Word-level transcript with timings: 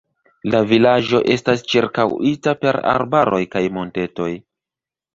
La 0.53 0.61
vilaĝo 0.71 1.21
estas 1.35 1.63
ĉirkaŭita 1.75 2.57
per 2.65 2.83
arbaroj 2.97 3.45
kaj 3.55 3.67
montetoj. 3.81 4.31